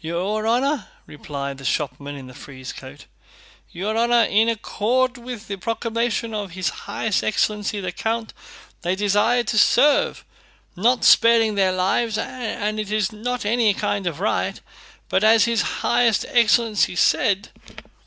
[0.00, 3.04] "Your honor..." replied the shopman in the frieze coat,
[3.70, 8.32] "your honor, in accord with the proclamation of his highest excellency the count,
[8.80, 10.24] they desire to serve,
[10.74, 14.62] not sparing their lives, and it is not any kind of riot,
[15.10, 17.50] but as his highest excellence said..."